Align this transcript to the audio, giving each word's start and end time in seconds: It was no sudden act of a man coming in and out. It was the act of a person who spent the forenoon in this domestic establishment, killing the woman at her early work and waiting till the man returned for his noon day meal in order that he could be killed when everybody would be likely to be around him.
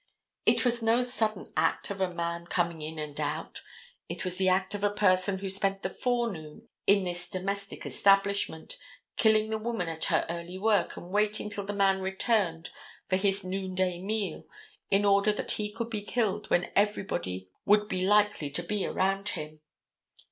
It 0.47 0.65
was 0.65 0.81
no 0.81 1.03
sudden 1.03 1.53
act 1.55 1.91
of 1.91 2.01
a 2.01 2.11
man 2.11 2.47
coming 2.47 2.81
in 2.81 2.97
and 2.97 3.19
out. 3.21 3.61
It 4.09 4.25
was 4.25 4.37
the 4.37 4.49
act 4.49 4.73
of 4.73 4.83
a 4.83 4.89
person 4.89 5.37
who 5.37 5.47
spent 5.47 5.83
the 5.83 5.91
forenoon 5.91 6.67
in 6.87 7.03
this 7.03 7.29
domestic 7.29 7.85
establishment, 7.85 8.79
killing 9.15 9.51
the 9.51 9.59
woman 9.59 9.87
at 9.87 10.05
her 10.05 10.25
early 10.27 10.57
work 10.57 10.97
and 10.97 11.11
waiting 11.11 11.51
till 11.51 11.65
the 11.67 11.73
man 11.75 12.01
returned 12.01 12.71
for 13.09 13.15
his 13.17 13.43
noon 13.43 13.75
day 13.75 14.01
meal 14.01 14.47
in 14.89 15.05
order 15.05 15.31
that 15.33 15.51
he 15.51 15.71
could 15.71 15.91
be 15.91 16.01
killed 16.01 16.49
when 16.49 16.71
everybody 16.75 17.51
would 17.65 17.87
be 17.87 18.03
likely 18.03 18.49
to 18.49 18.63
be 18.63 18.83
around 18.87 19.29
him. 19.29 19.59